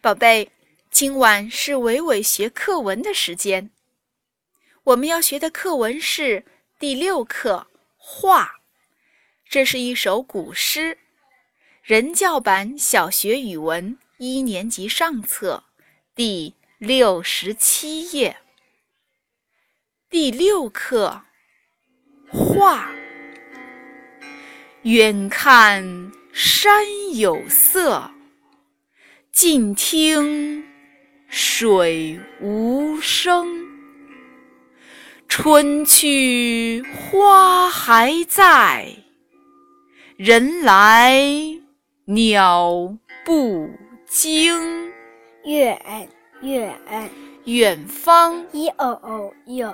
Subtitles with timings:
[0.00, 0.52] 宝贝，
[0.92, 3.70] 今晚是伟伟学课文的时间。
[4.84, 6.44] 我们要学的课文是
[6.78, 7.66] 第六课
[7.96, 8.44] 《画》，
[9.48, 10.98] 这是一首古诗，
[11.82, 15.64] 人教版小学语文一年级上册
[16.14, 18.36] 第六十七页。
[20.08, 21.24] 第六课
[22.36, 22.92] 《画》，
[24.82, 26.86] 远看山
[27.16, 28.12] 有色。
[29.40, 30.64] 近听
[31.28, 33.46] 水无声，
[35.28, 38.96] 春去花还在，
[40.16, 41.22] 人来
[42.06, 43.70] 鸟不
[44.08, 44.90] 惊。
[45.44, 45.80] 远
[46.42, 46.76] 远
[47.44, 49.72] 远方有有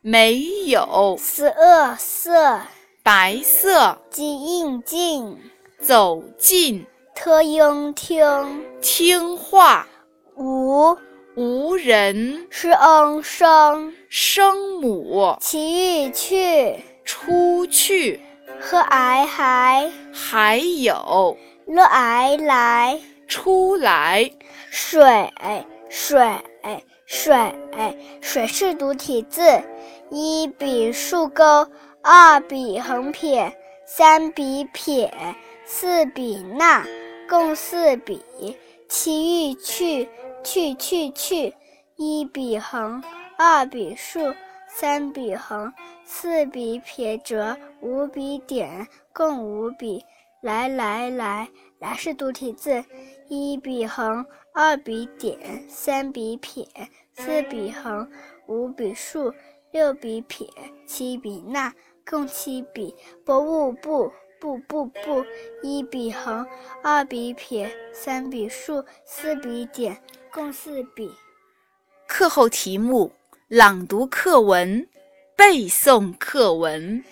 [0.00, 1.54] 没有色
[1.96, 2.60] 色
[3.04, 5.38] 白色，近近
[5.80, 6.84] 走近
[7.20, 8.64] 听听。
[8.80, 9.84] 听话。
[10.36, 10.96] 无
[11.34, 12.46] 无人。
[12.48, 15.36] 声声声母。
[15.40, 16.76] 去去。
[17.04, 18.20] 出去。
[18.60, 21.36] 和挨还还有。
[21.66, 23.00] 了挨来。
[23.26, 24.30] 出来。
[24.70, 25.32] 水
[25.88, 26.24] 水
[27.04, 27.52] 水
[28.20, 29.42] 水是独体字，
[30.08, 31.66] 一笔竖钩，
[32.00, 33.52] 二笔横撇，
[33.84, 35.12] 三笔撇，
[35.66, 36.86] 四笔捺。
[37.28, 38.22] 共四笔，
[38.88, 40.08] 其余去
[40.42, 41.54] 去去去，
[41.96, 43.02] 一笔横，
[43.36, 44.34] 二笔竖，
[44.66, 45.70] 三笔横，
[46.06, 50.02] 四笔撇折，五笔点，共五笔。
[50.40, 51.48] 来来来，
[51.80, 52.84] 来是独体字，
[53.28, 56.64] 一笔横，二笔点，三笔撇，
[57.12, 58.08] 四笔横，
[58.46, 59.34] 五笔竖，
[59.72, 60.46] 六笔撇，
[60.86, 61.72] 七笔捺，
[62.08, 62.94] 共七笔。
[63.24, 64.12] 不不不。
[64.40, 65.24] 不不不，
[65.62, 66.46] 一笔横，
[66.82, 70.00] 二笔撇，三笔竖，四笔点，
[70.32, 71.10] 共四笔。
[72.06, 73.12] 课后题目：
[73.48, 74.88] 朗读课文，
[75.36, 77.04] 背诵课文。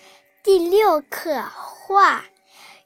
[0.43, 2.23] 第六课画。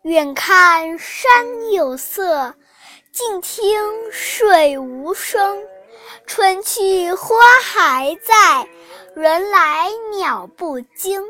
[0.04, 2.56] 远看山有色，
[3.12, 3.80] 近听
[4.12, 5.64] 水无声。
[6.26, 8.68] 春去花还在，
[9.16, 11.22] 人来鸟不惊。